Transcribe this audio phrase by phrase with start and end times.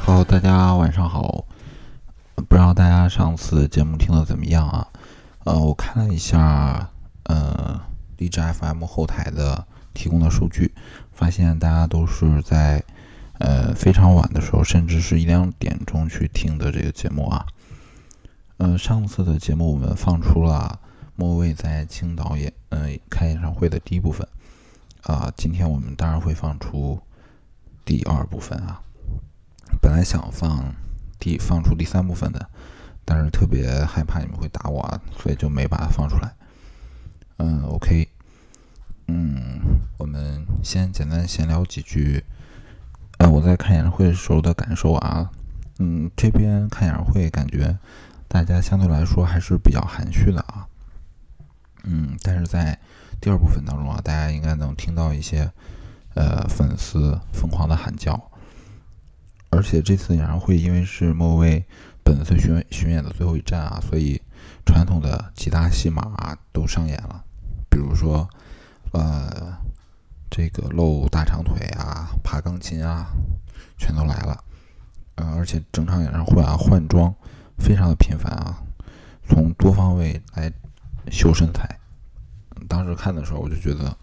[0.00, 1.44] 好，大家晚上好。
[2.48, 4.86] 不知道大家上次节目听的怎么样啊？
[5.44, 6.88] 呃，我看了一下，
[7.24, 7.80] 呃，
[8.18, 10.72] 荔枝 FM 后台的提供的数据，
[11.12, 12.82] 发现大家都是在
[13.38, 17.46] 呃非常晚的时候，甚至是一两点钟去听的这个节目啊。
[18.58, 20.78] 嗯，上次的节目我们放出了
[21.16, 24.26] 莫文蔚在青岛演嗯开演唱会的第一部分
[25.02, 27.00] 啊，今天我们当然会放出
[27.84, 28.80] 第二部分啊。
[29.80, 30.74] 本来想放
[31.18, 32.48] 第放出第三部分的，
[33.04, 36.34] 但是特别害怕你们会打我啊，所以就没把它放出来。
[37.36, 38.08] 嗯，OK，
[39.08, 39.60] 嗯，
[39.98, 42.24] 我们先简单闲聊几句。
[43.18, 45.30] 呃，我在看演唱会的时候的感受啊，
[45.78, 47.78] 嗯，这边看演唱会感觉。
[48.26, 50.66] 大家相对来说还是比较含蓄的啊，
[51.84, 52.78] 嗯，但是在
[53.20, 55.50] 第二部分当中啊，大家应该能听到一些
[56.14, 58.30] 呃粉丝疯狂的喊叫，
[59.50, 61.64] 而且这次演唱会因为是莫文蔚
[62.02, 64.20] 本次巡巡演的最后一站啊，所以
[64.66, 67.24] 传统的其他戏码都上演了，
[67.70, 68.28] 比如说
[68.92, 69.56] 呃
[70.30, 73.06] 这个露大长腿啊、爬钢琴啊，
[73.78, 74.44] 全都来了，
[75.14, 77.14] 呃，而且整场演唱会啊换装。
[77.56, 78.58] 非常的频繁啊，
[79.28, 80.52] 从多方位来
[81.10, 81.80] 修身材。
[82.68, 83.96] 当时看的时候，我就觉得，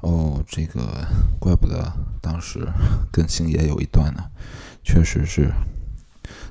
[0.00, 1.06] 哦，这个
[1.38, 2.66] 怪不得当时
[3.12, 4.22] 跟星爷有一段呢，
[4.82, 5.52] 确实是，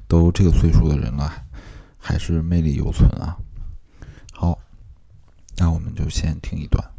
[0.08, 1.46] 都这个岁数的人了，
[1.98, 3.38] 还是魅力犹存啊。
[4.32, 4.58] 好，
[5.58, 6.93] 那我们就先听一段。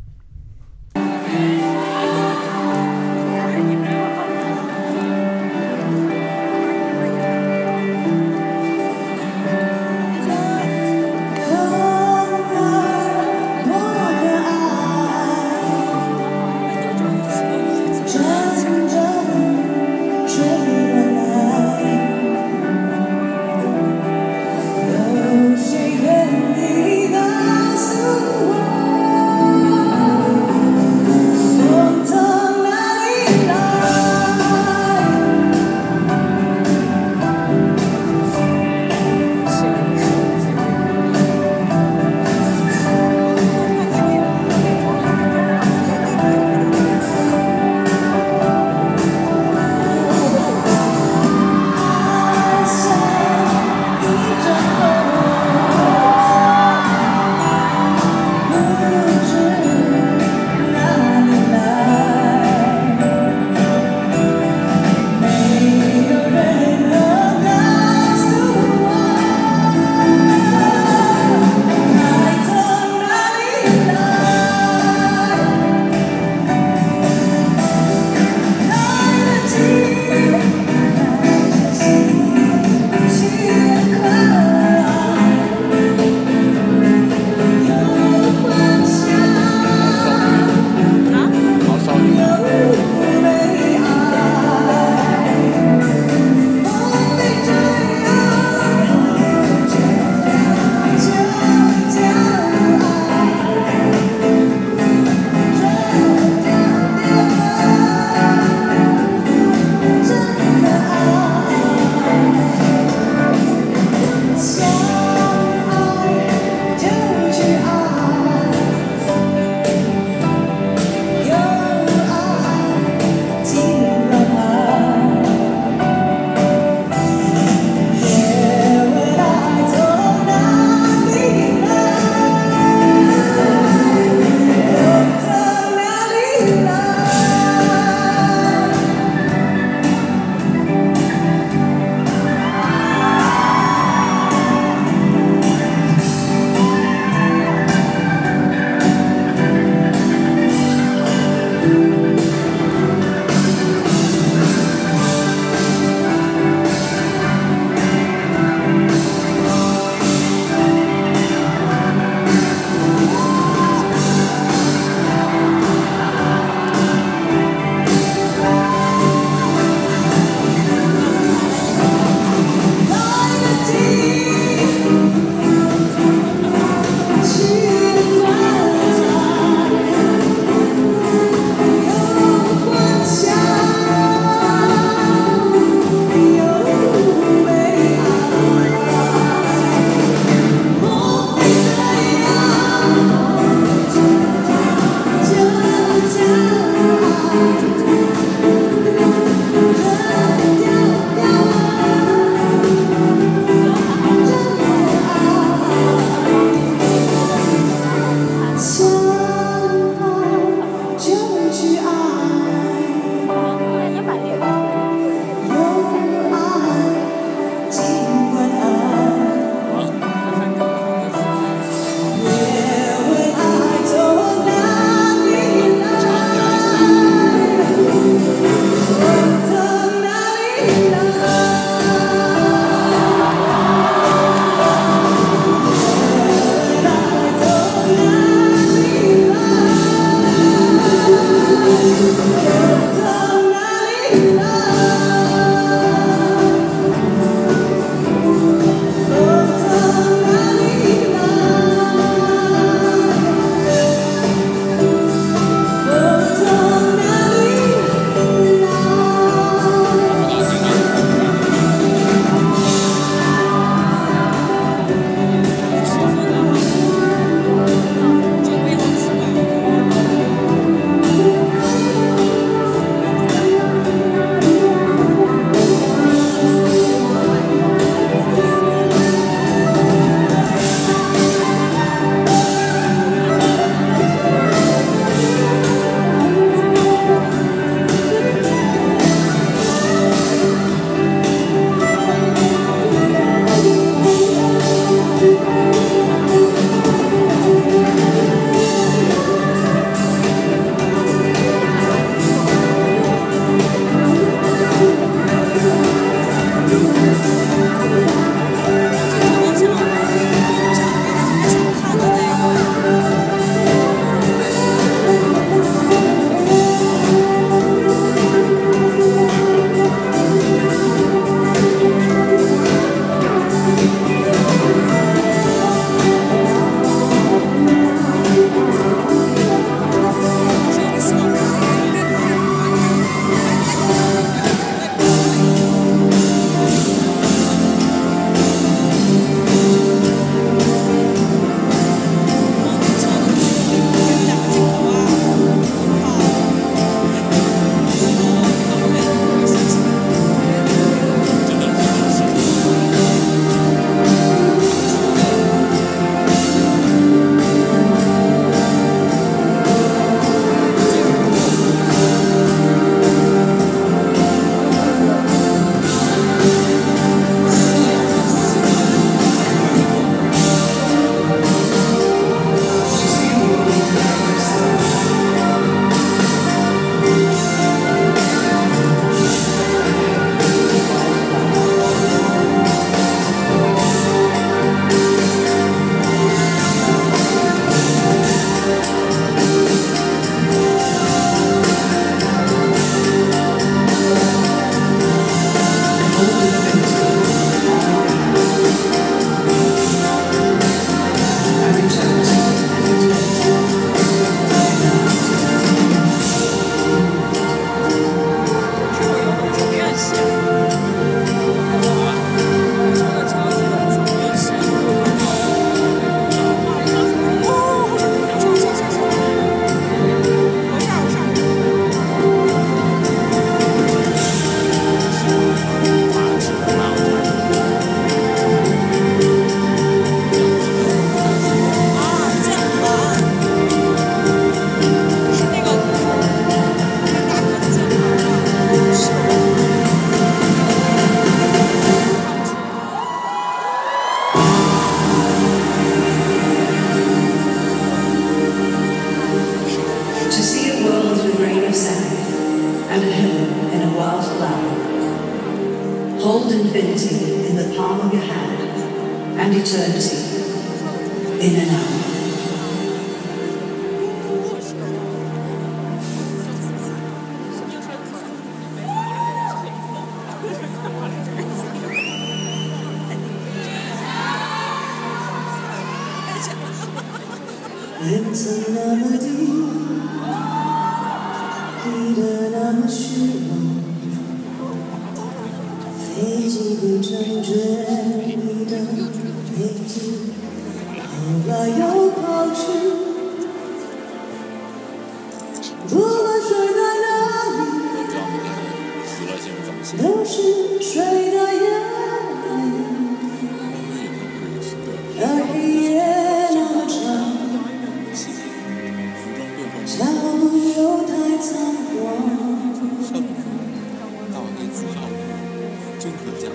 [516.40, 516.55] 讲义，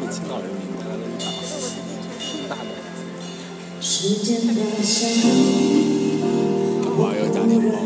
[0.00, 1.18] 给青岛人民带来了一
[2.48, 2.70] 大的。
[6.82, 7.85] 干嘛要加点光？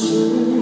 [0.00, 0.59] Jesus.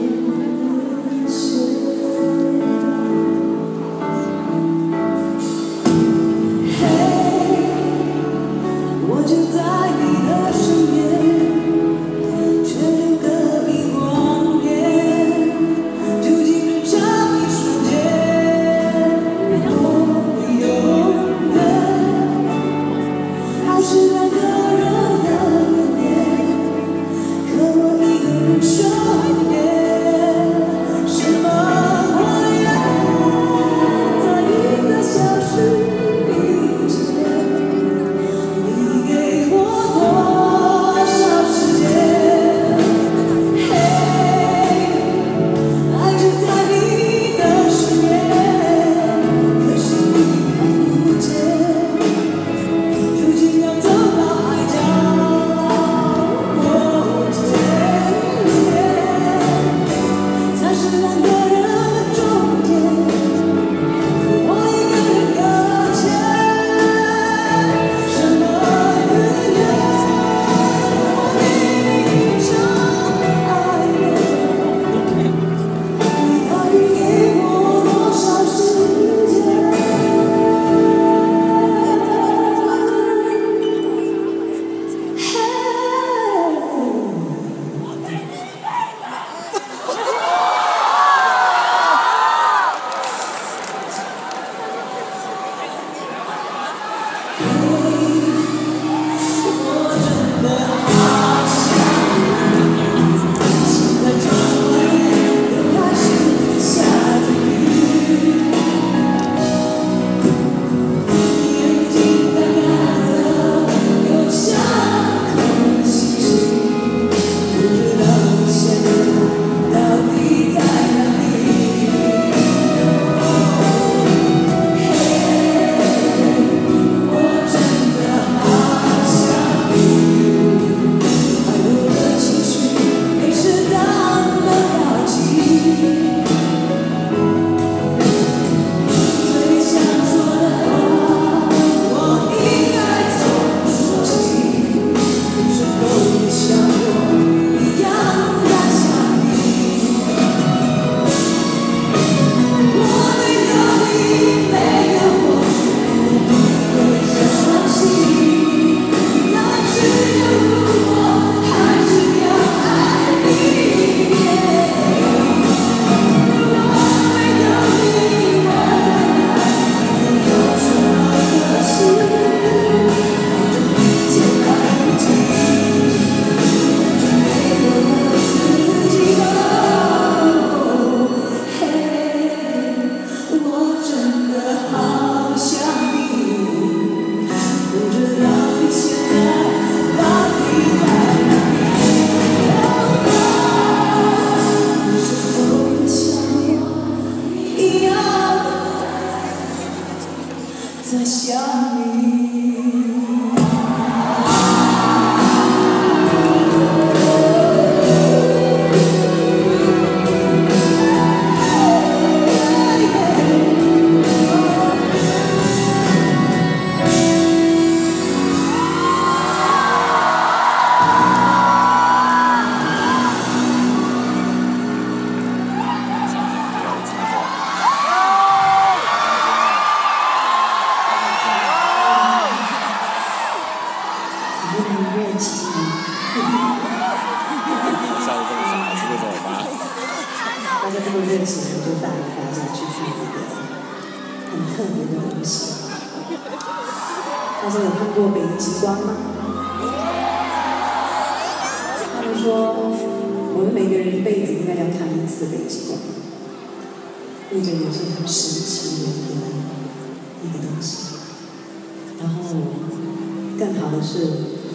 [263.38, 263.98] 更好的是，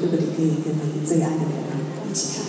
[0.02, 1.48] 如果你可以跟你最爱的人
[2.10, 2.43] 一起看。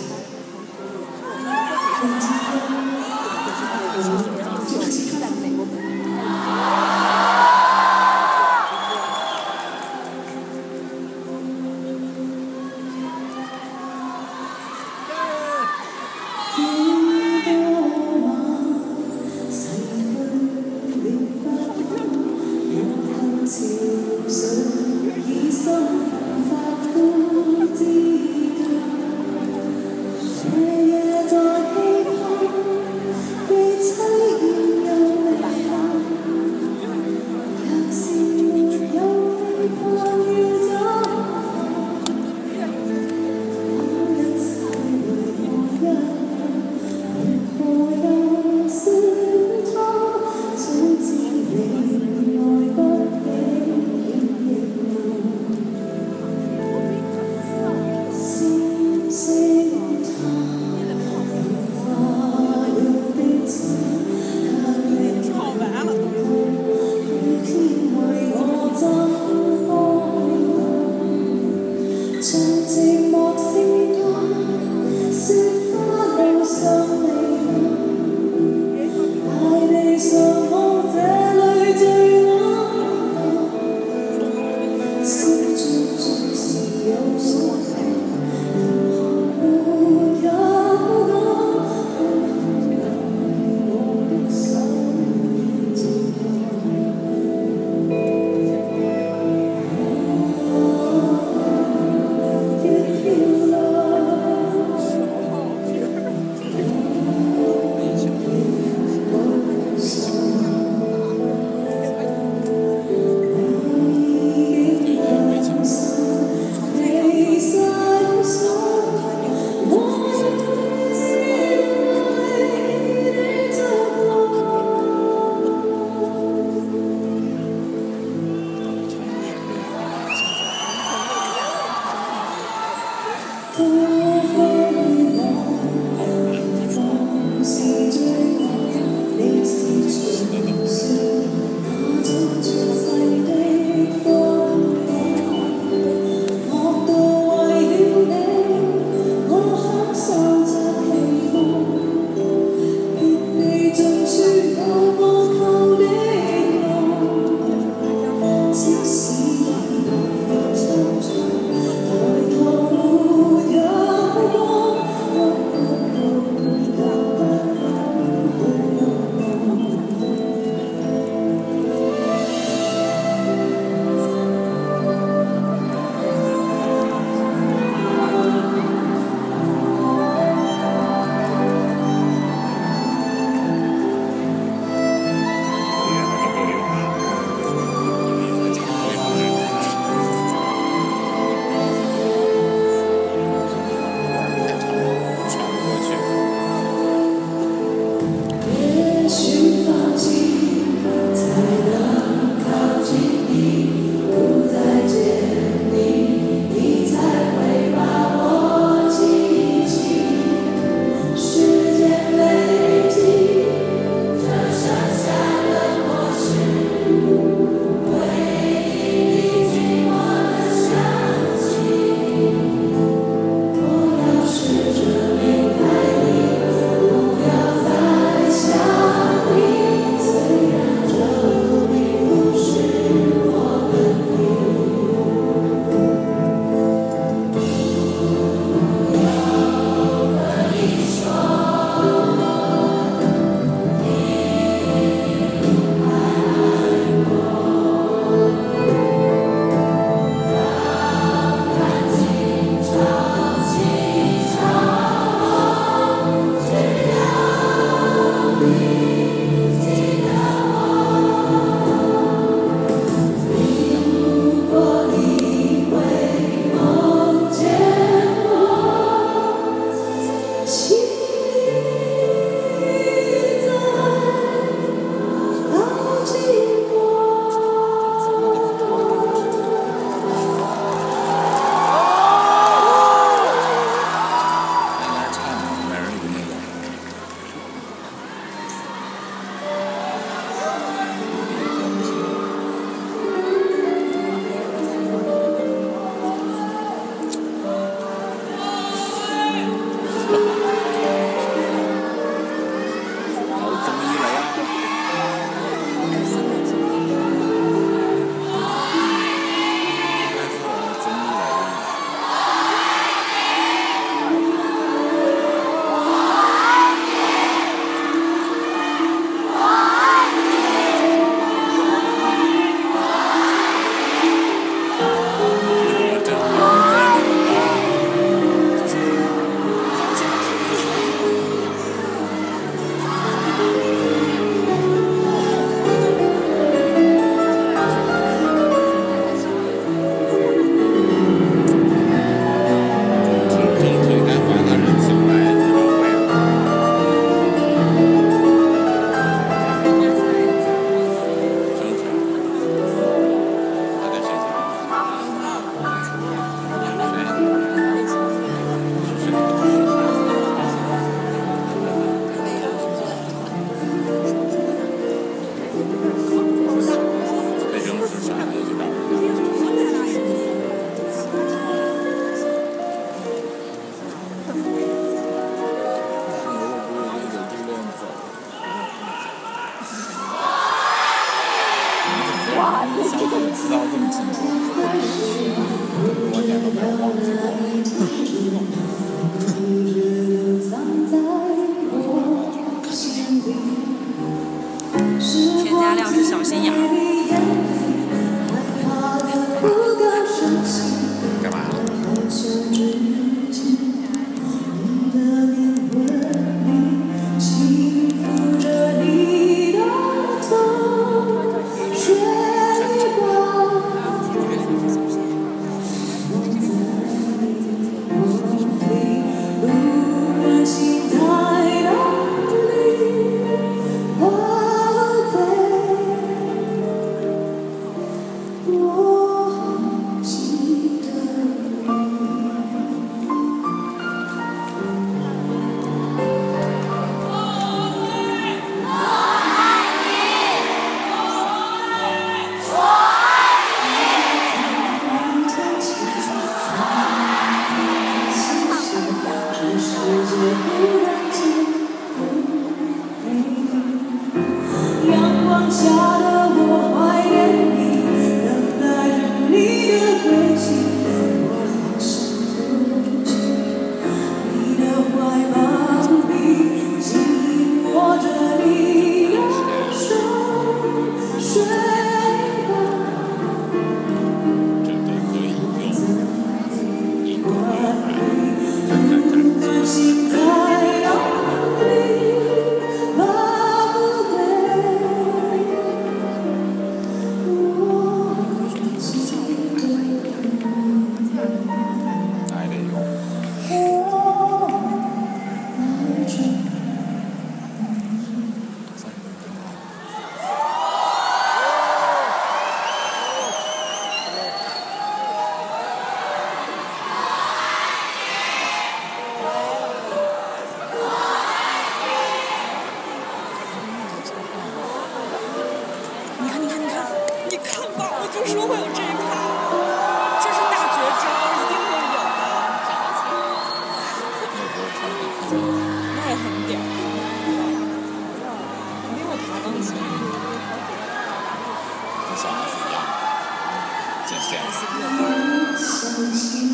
[534.67, 536.44] 我相信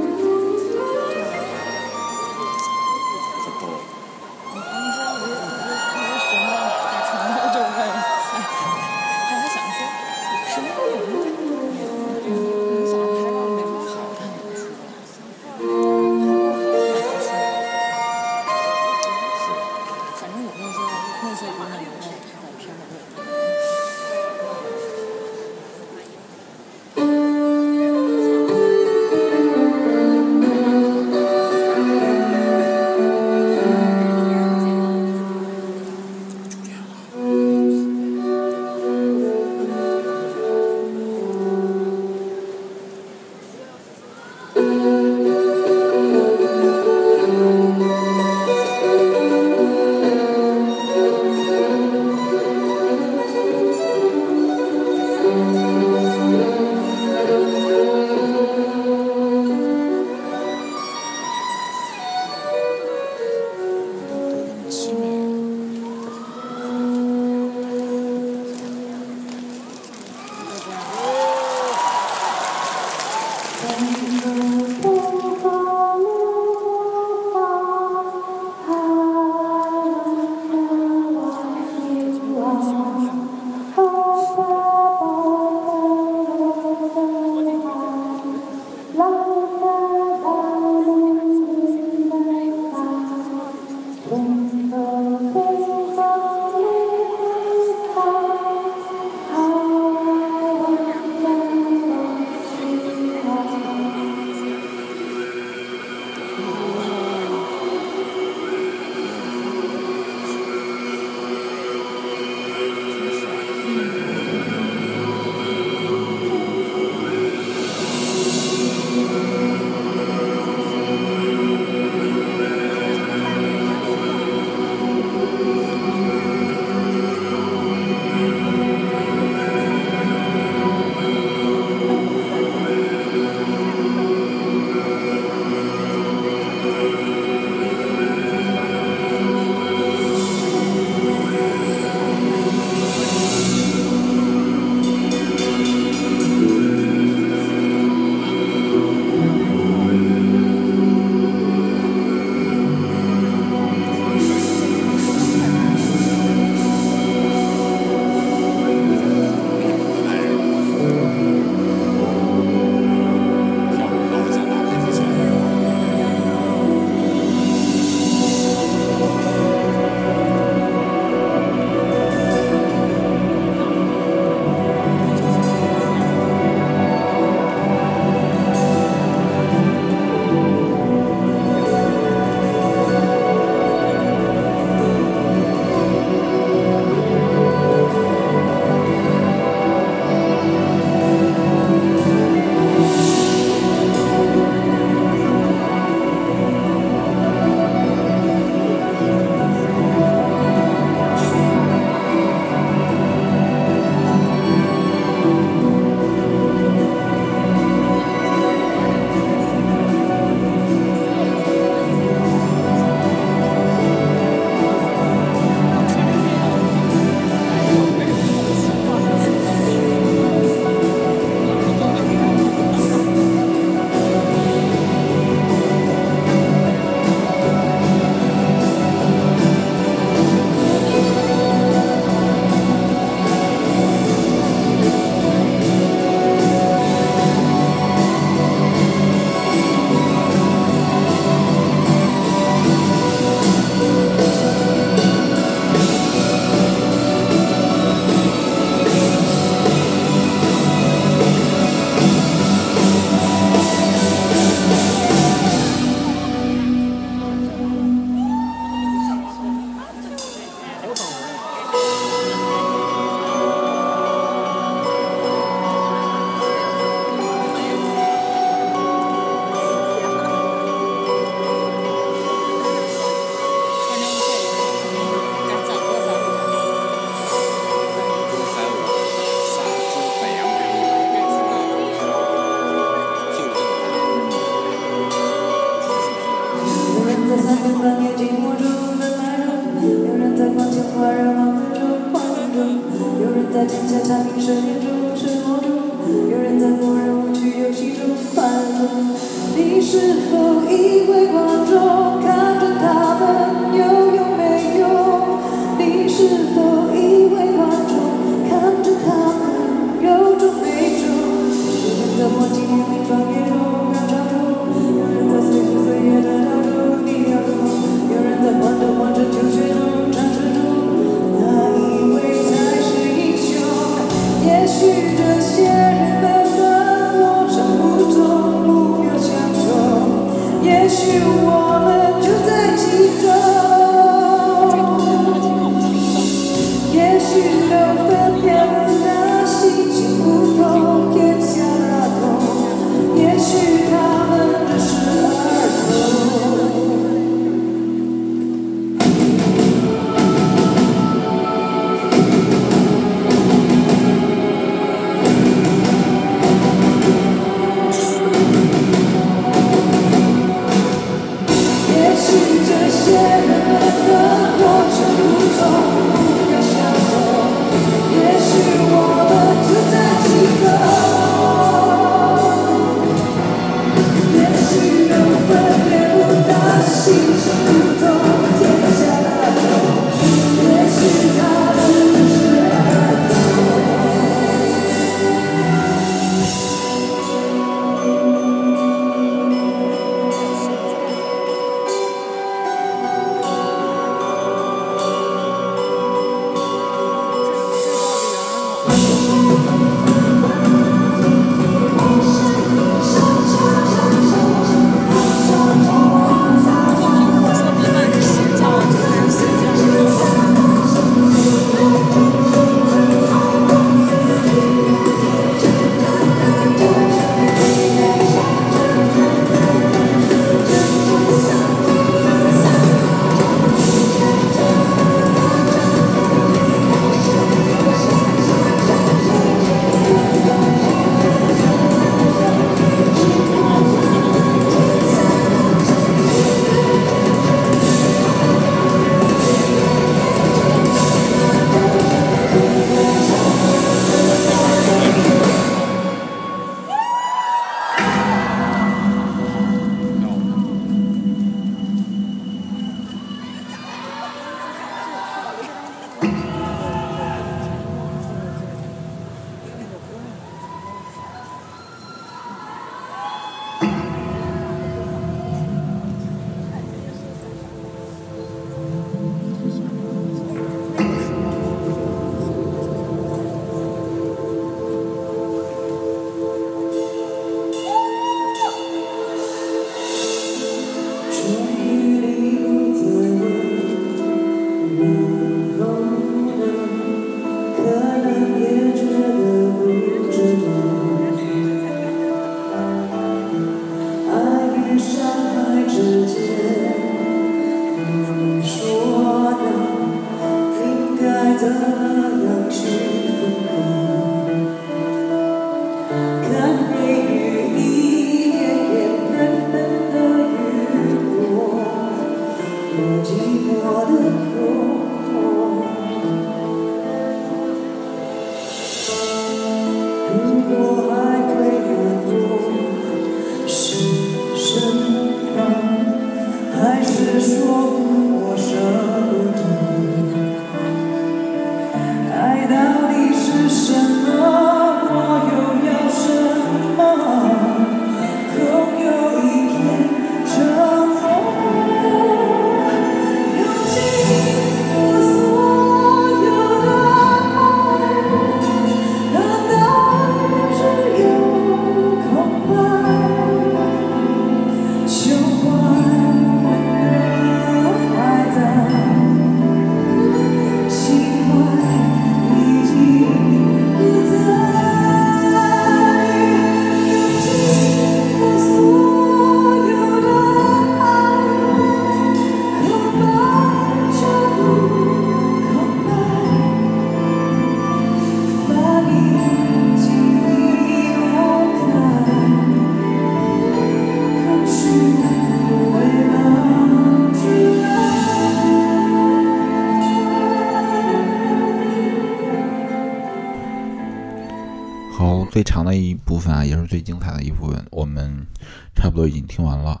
[599.26, 600.00] 已经听完了。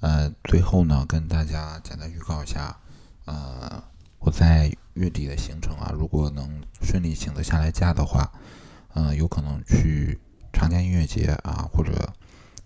[0.00, 2.76] 呃，最后呢，跟大家简单预告一下，
[3.24, 3.82] 呃，
[4.18, 8.30] 我在月底的行程啊，如果能顺利请得下来假的话，
[8.94, 10.20] 嗯、有可能去
[10.52, 12.12] 长江音乐节啊，或者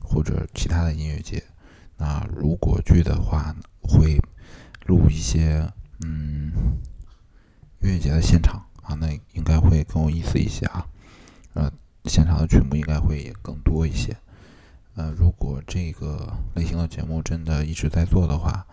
[0.00, 1.42] 或者其他的音乐节。
[1.96, 4.18] 那如果去的话，会
[4.86, 6.52] 录一些嗯
[7.80, 10.84] 音乐节的现场啊，那应该会更有意思一些啊。
[11.54, 11.72] 呃，
[12.04, 14.16] 现场的曲目应该会也更多一些。
[14.98, 16.26] 呃，如果这个
[16.56, 18.66] 类型的节目真的一直在做的话，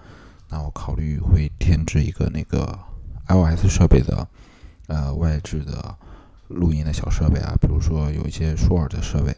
[0.49, 2.79] 那我考虑会添置一个那个
[3.27, 4.27] iOS 设备的
[4.87, 5.95] 呃外置的
[6.47, 9.29] 录音的小设备啊，比如说有一些舒尔的设备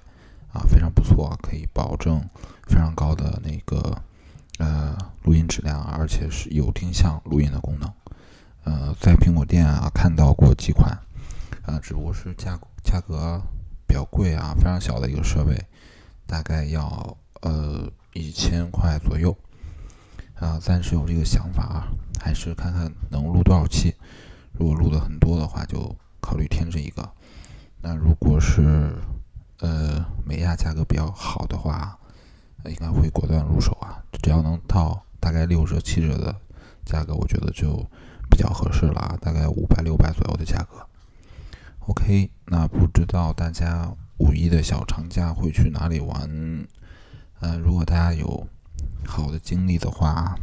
[0.54, 2.22] 啊，非常不错，可以保证
[2.70, 4.02] 非常高的那个
[4.60, 7.94] 呃录音质量，而且是有定向录音的功能。
[8.64, 10.98] 呃，在苹果店啊看到过几款，
[11.64, 13.42] 啊，只不过是价价格
[13.86, 15.54] 比较贵啊，非常小的一个设备，
[16.28, 19.36] 大概要呃一千块左右。
[20.36, 21.88] 啊，暂时有这个想法啊，
[22.22, 23.96] 还是看看能录多少期。
[24.52, 27.10] 如果录的很多的话，就考虑添置一个。
[27.82, 28.94] 那如果是
[29.62, 31.98] 呃美亚价格比较好的话，
[32.66, 33.98] 应该会果断入手啊。
[34.22, 36.36] 只要能到大概六折七折的
[36.86, 37.84] 价格，我觉得就
[38.30, 40.86] 比较合适了啊，大概五百六百左右的价格。
[41.88, 46.68] OK，那不知道大家五一的小长假会去哪里玩？
[47.40, 48.48] 呃，如果大家有
[49.06, 50.36] 好的经历的话，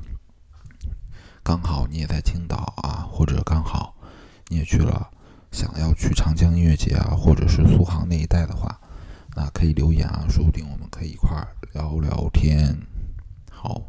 [1.43, 3.95] 刚好你也在青岛啊，或者刚好
[4.49, 5.11] 你也去了，
[5.51, 8.81] 想要去长江音乐节啊，或者是苏杭那一带的话，
[9.35, 12.79] 那可以留言啊，说不定我们可以一块儿聊聊天。
[13.51, 13.83] 好，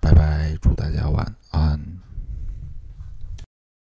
[0.00, 1.97] 拜拜，祝大家晚安。